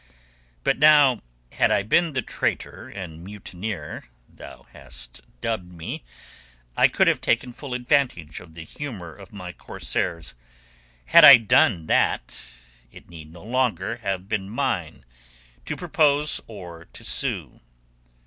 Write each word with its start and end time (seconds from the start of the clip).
But 0.63 0.79
now 0.79 1.21
had 1.51 1.69
I 1.69 1.83
been 1.83 2.13
the 2.13 2.23
traitor 2.23 2.89
and 2.89 3.23
mutineer 3.23 4.05
thou 4.27 4.63
hast 4.73 5.21
dubbed 5.41 5.71
me 5.71 6.03
I 6.75 6.87
could 6.87 7.05
have 7.07 7.21
taken 7.21 7.53
full 7.53 7.75
advantage 7.75 8.39
of 8.39 8.55
the 8.55 8.63
humour 8.63 9.13
of 9.13 9.31
my 9.31 9.51
corsairs. 9.53 10.33
Had 11.05 11.23
I 11.23 11.37
done 11.37 11.85
that 11.85 12.35
it 12.91 13.09
need 13.11 13.31
no 13.31 13.43
longer 13.43 13.97
have 13.97 14.27
been 14.27 14.49
mine 14.49 15.05
to 15.67 15.77
propose 15.77 16.41
or 16.47 16.85
to 16.93 17.03
sue. 17.03 17.59